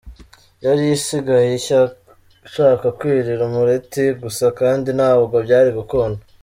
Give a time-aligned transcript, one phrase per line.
[0.65, 6.19] Yari isigaye ishaka kwirira umureti gusa kandi ntabwo byari gukunda”.